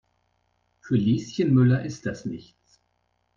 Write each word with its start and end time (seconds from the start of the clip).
Für 0.79 0.95
Lieschen 0.95 1.53
Müller 1.53 1.85
ist 1.85 2.07
das 2.07 2.25
nichts. 2.25 2.79